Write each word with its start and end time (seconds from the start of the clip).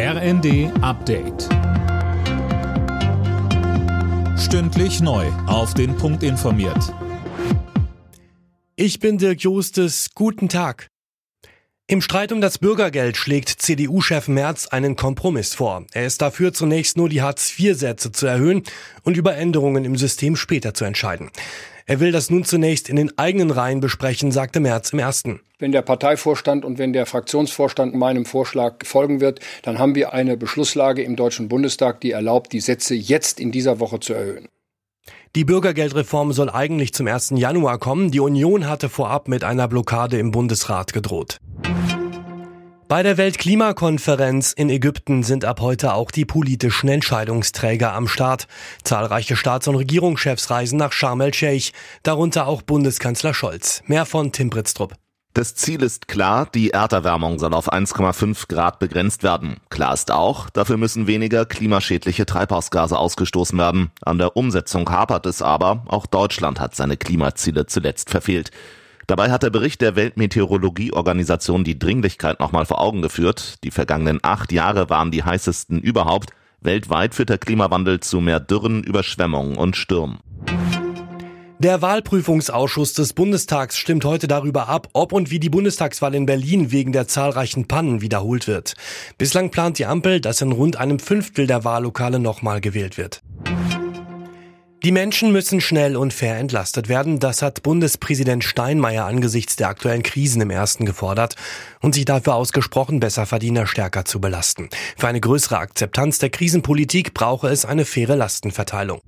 RND 0.00 0.70
Update. 0.80 1.48
Stündlich 4.38 5.00
neu. 5.00 5.26
Auf 5.48 5.74
den 5.74 5.96
Punkt 5.96 6.22
informiert. 6.22 6.94
Ich 8.76 9.00
bin 9.00 9.18
Dirk 9.18 9.40
Jostes. 9.40 10.10
Guten 10.14 10.48
Tag. 10.48 10.86
Im 11.88 12.00
Streit 12.00 12.30
um 12.30 12.40
das 12.40 12.58
Bürgergeld 12.58 13.16
schlägt 13.16 13.48
CDU-Chef 13.48 14.28
Merz 14.28 14.68
einen 14.68 14.94
Kompromiss 14.94 15.56
vor. 15.56 15.84
Er 15.90 16.06
ist 16.06 16.22
dafür, 16.22 16.52
zunächst 16.52 16.96
nur 16.96 17.08
die 17.08 17.22
Hartz-IV-Sätze 17.22 18.12
zu 18.12 18.28
erhöhen 18.28 18.62
und 19.02 19.16
über 19.16 19.34
Änderungen 19.34 19.84
im 19.84 19.96
System 19.96 20.36
später 20.36 20.74
zu 20.74 20.84
entscheiden. 20.84 21.32
Er 21.88 22.00
will 22.00 22.12
das 22.12 22.28
nun 22.28 22.44
zunächst 22.44 22.90
in 22.90 22.96
den 22.96 23.16
eigenen 23.16 23.50
Reihen 23.50 23.80
besprechen, 23.80 24.30
sagte 24.30 24.60
Merz 24.60 24.92
im 24.92 24.98
ersten. 24.98 25.40
Wenn 25.58 25.72
der 25.72 25.80
Parteivorstand 25.80 26.66
und 26.66 26.76
wenn 26.76 26.92
der 26.92 27.06
Fraktionsvorstand 27.06 27.94
meinem 27.94 28.26
Vorschlag 28.26 28.84
folgen 28.84 29.22
wird, 29.22 29.40
dann 29.62 29.78
haben 29.78 29.94
wir 29.94 30.12
eine 30.12 30.36
Beschlusslage 30.36 31.02
im 31.02 31.16
Deutschen 31.16 31.48
Bundestag, 31.48 32.02
die 32.02 32.10
erlaubt, 32.10 32.52
die 32.52 32.60
Sätze 32.60 32.94
jetzt 32.94 33.40
in 33.40 33.52
dieser 33.52 33.80
Woche 33.80 34.00
zu 34.00 34.12
erhöhen. 34.12 34.48
Die 35.34 35.46
Bürgergeldreform 35.46 36.34
soll 36.34 36.50
eigentlich 36.50 36.92
zum 36.92 37.06
1. 37.06 37.32
Januar 37.36 37.78
kommen. 37.78 38.10
Die 38.10 38.20
Union 38.20 38.68
hatte 38.68 38.90
vorab 38.90 39.26
mit 39.26 39.42
einer 39.42 39.66
Blockade 39.66 40.18
im 40.18 40.30
Bundesrat 40.30 40.92
gedroht. 40.92 41.38
Bei 42.88 43.02
der 43.02 43.18
Weltklimakonferenz 43.18 44.52
in 44.52 44.70
Ägypten 44.70 45.22
sind 45.22 45.44
ab 45.44 45.60
heute 45.60 45.92
auch 45.92 46.10
die 46.10 46.24
politischen 46.24 46.88
Entscheidungsträger 46.88 47.92
am 47.92 48.08
Start. 48.08 48.48
Zahlreiche 48.82 49.36
Staats- 49.36 49.68
und 49.68 49.74
Regierungschefs 49.74 50.48
reisen 50.48 50.78
nach 50.78 50.92
Sharm 50.92 51.20
el-Sheikh, 51.20 51.72
darunter 52.02 52.46
auch 52.46 52.62
Bundeskanzler 52.62 53.34
Scholz. 53.34 53.82
Mehr 53.84 54.06
von 54.06 54.32
Tim 54.32 54.48
Britztrup. 54.48 54.94
Das 55.34 55.54
Ziel 55.54 55.82
ist 55.82 56.08
klar, 56.08 56.48
die 56.54 56.70
Erderwärmung 56.70 57.38
soll 57.38 57.52
auf 57.52 57.70
1,5 57.70 58.48
Grad 58.48 58.78
begrenzt 58.78 59.22
werden. 59.22 59.58
Klar 59.68 59.92
ist 59.92 60.10
auch, 60.10 60.48
dafür 60.48 60.78
müssen 60.78 61.06
weniger 61.06 61.44
klimaschädliche 61.44 62.24
Treibhausgase 62.24 62.96
ausgestoßen 62.96 63.58
werden. 63.58 63.90
An 64.00 64.16
der 64.16 64.34
Umsetzung 64.34 64.88
hapert 64.88 65.26
es 65.26 65.42
aber, 65.42 65.84
auch 65.88 66.06
Deutschland 66.06 66.58
hat 66.58 66.74
seine 66.74 66.96
Klimaziele 66.96 67.66
zuletzt 67.66 68.08
verfehlt. 68.08 68.50
Dabei 69.08 69.30
hat 69.30 69.42
der 69.42 69.48
Bericht 69.48 69.80
der 69.80 69.96
Weltmeteorologieorganisation 69.96 71.64
die 71.64 71.78
Dringlichkeit 71.78 72.40
nochmal 72.40 72.66
vor 72.66 72.78
Augen 72.78 73.00
geführt. 73.00 73.64
Die 73.64 73.70
vergangenen 73.70 74.18
acht 74.22 74.52
Jahre 74.52 74.90
waren 74.90 75.10
die 75.10 75.24
heißesten 75.24 75.80
überhaupt. 75.80 76.28
Weltweit 76.60 77.14
führt 77.14 77.30
der 77.30 77.38
Klimawandel 77.38 78.00
zu 78.00 78.20
mehr 78.20 78.38
Dürren, 78.38 78.82
Überschwemmungen 78.84 79.56
und 79.56 79.76
Stürmen. 79.76 80.18
Der 81.58 81.80
Wahlprüfungsausschuss 81.80 82.92
des 82.92 83.14
Bundestags 83.14 83.78
stimmt 83.78 84.04
heute 84.04 84.28
darüber 84.28 84.68
ab, 84.68 84.90
ob 84.92 85.12
und 85.12 85.30
wie 85.30 85.40
die 85.40 85.48
Bundestagswahl 85.48 86.14
in 86.14 86.26
Berlin 86.26 86.70
wegen 86.70 86.92
der 86.92 87.08
zahlreichen 87.08 87.66
Pannen 87.66 88.02
wiederholt 88.02 88.46
wird. 88.46 88.74
Bislang 89.16 89.50
plant 89.50 89.78
die 89.78 89.86
Ampel, 89.86 90.20
dass 90.20 90.42
in 90.42 90.52
rund 90.52 90.76
einem 90.76 90.98
Fünftel 90.98 91.46
der 91.46 91.64
Wahllokale 91.64 92.18
nochmal 92.18 92.60
gewählt 92.60 92.98
wird. 92.98 93.22
Die 94.84 94.92
Menschen 94.92 95.32
müssen 95.32 95.60
schnell 95.60 95.96
und 95.96 96.12
fair 96.12 96.36
entlastet 96.38 96.88
werden. 96.88 97.18
Das 97.18 97.42
hat 97.42 97.64
Bundespräsident 97.64 98.44
Steinmeier 98.44 99.06
angesichts 99.06 99.56
der 99.56 99.68
aktuellen 99.68 100.04
Krisen 100.04 100.40
im 100.40 100.50
ersten 100.50 100.86
gefordert 100.86 101.34
und 101.80 101.96
sich 101.96 102.04
dafür 102.04 102.36
ausgesprochen, 102.36 103.00
Besserverdiener 103.00 103.66
stärker 103.66 104.04
zu 104.04 104.20
belasten. 104.20 104.68
Für 104.96 105.08
eine 105.08 105.20
größere 105.20 105.58
Akzeptanz 105.58 106.20
der 106.20 106.30
Krisenpolitik 106.30 107.12
brauche 107.12 107.48
es 107.48 107.64
eine 107.64 107.84
faire 107.84 108.14
Lastenverteilung. 108.14 109.00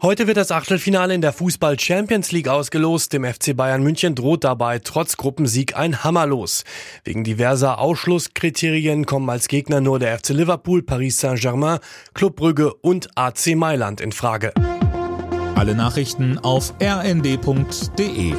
Heute 0.00 0.28
wird 0.28 0.36
das 0.36 0.52
Achtelfinale 0.52 1.12
in 1.12 1.22
der 1.22 1.32
Fußball 1.32 1.76
Champions 1.76 2.30
League 2.30 2.46
ausgelost. 2.46 3.12
Dem 3.12 3.24
FC 3.24 3.56
Bayern 3.56 3.82
München 3.82 4.14
droht 4.14 4.44
dabei 4.44 4.78
trotz 4.78 5.16
Gruppensieg 5.16 5.76
ein 5.76 6.04
Hammerlos. 6.04 6.62
Wegen 7.02 7.24
diverser 7.24 7.80
Ausschlusskriterien 7.80 9.06
kommen 9.06 9.28
als 9.28 9.48
Gegner 9.48 9.80
nur 9.80 9.98
der 9.98 10.16
FC 10.16 10.28
Liverpool, 10.28 10.84
Paris 10.84 11.18
Saint-Germain, 11.18 11.80
Club 12.14 12.36
Brügge 12.36 12.74
und 12.74 13.08
AC 13.16 13.56
Mailand 13.56 14.00
in 14.00 14.12
Frage. 14.12 14.52
Alle 15.56 15.74
Nachrichten 15.74 16.38
auf 16.38 16.74
rnd.de 16.80 18.34